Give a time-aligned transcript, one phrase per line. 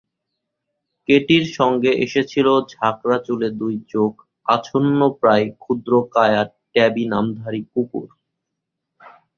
[1.09, 4.13] কেটির সঙ্গে এসেছিল ঝাঁকড়া চুলে দুই চোখ
[4.45, 6.41] আচ্ছন্নপ্রায় ক্ষুদ্রকায়া
[6.73, 8.07] ট্যাবি-নামধারী কুকুর।